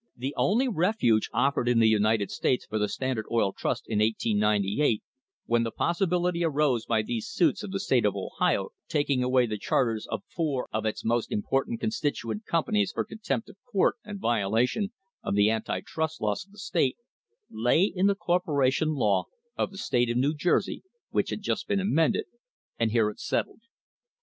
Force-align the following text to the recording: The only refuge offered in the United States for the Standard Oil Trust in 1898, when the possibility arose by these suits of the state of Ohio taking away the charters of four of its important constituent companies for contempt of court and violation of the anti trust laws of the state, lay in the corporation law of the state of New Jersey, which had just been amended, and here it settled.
The 0.17 0.33
only 0.35 0.67
refuge 0.67 1.29
offered 1.31 1.69
in 1.69 1.77
the 1.77 1.87
United 1.87 2.31
States 2.31 2.65
for 2.65 2.79
the 2.79 2.87
Standard 2.89 3.27
Oil 3.29 3.53
Trust 3.53 3.83
in 3.87 3.99
1898, 3.99 5.03
when 5.45 5.61
the 5.61 5.69
possibility 5.69 6.43
arose 6.43 6.87
by 6.87 7.03
these 7.03 7.27
suits 7.27 7.61
of 7.61 7.69
the 7.69 7.79
state 7.79 8.03
of 8.03 8.15
Ohio 8.15 8.69
taking 8.87 9.21
away 9.21 9.45
the 9.45 9.59
charters 9.59 10.07
of 10.09 10.23
four 10.27 10.67
of 10.73 10.87
its 10.87 11.03
important 11.29 11.79
constituent 11.81 12.47
companies 12.47 12.91
for 12.91 13.05
contempt 13.05 13.47
of 13.47 13.57
court 13.63 13.97
and 14.03 14.19
violation 14.19 14.91
of 15.23 15.35
the 15.35 15.51
anti 15.51 15.81
trust 15.81 16.19
laws 16.19 16.47
of 16.47 16.51
the 16.51 16.57
state, 16.57 16.97
lay 17.51 17.83
in 17.83 18.07
the 18.07 18.15
corporation 18.15 18.95
law 18.95 19.25
of 19.55 19.69
the 19.69 19.77
state 19.77 20.09
of 20.09 20.17
New 20.17 20.33
Jersey, 20.33 20.81
which 21.11 21.29
had 21.29 21.43
just 21.43 21.67
been 21.67 21.79
amended, 21.79 22.25
and 22.79 22.89
here 22.89 23.11
it 23.11 23.19
settled. 23.19 23.61